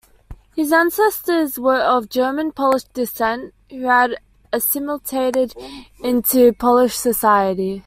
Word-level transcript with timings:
His 0.55 0.71
ancestors 0.73 1.59
were 1.59 1.77
of 1.79 2.09
German 2.09 2.53
Polish 2.53 2.85
descent 2.85 3.53
who 3.69 3.81
had 3.83 4.15
assimilated 4.51 5.53
into 6.01 6.53
Polish 6.53 6.95
society. 6.95 7.79